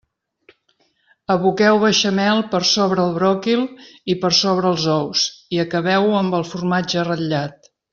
[1.33, 3.67] Aboqueu beixamel per sobre el bròquil
[4.15, 7.75] i per sobre els ous, i acabeu-ho amb el formatge ratllat.